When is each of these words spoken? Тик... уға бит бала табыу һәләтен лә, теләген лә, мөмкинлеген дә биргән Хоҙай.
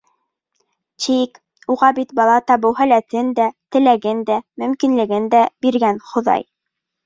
Тик... 1.03 1.37
уға 1.73 1.89
бит 1.99 2.15
бала 2.21 2.39
табыу 2.53 2.75
һәләтен 2.81 3.31
лә, 3.43 3.47
теләген 3.77 4.27
лә, 4.33 4.41
мөмкинлеген 4.65 5.33
дә 5.37 5.47
биргән 5.67 6.05
Хоҙай. 6.13 6.53